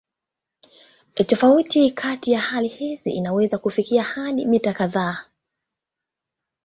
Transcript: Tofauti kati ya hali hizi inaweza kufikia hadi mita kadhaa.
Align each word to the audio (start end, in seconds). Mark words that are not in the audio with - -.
Tofauti 1.27 1.91
kati 1.91 2.31
ya 2.31 2.39
hali 2.39 2.67
hizi 2.67 3.11
inaweza 3.11 3.57
kufikia 3.57 4.03
hadi 4.03 4.45
mita 4.45 4.73
kadhaa. 4.73 5.25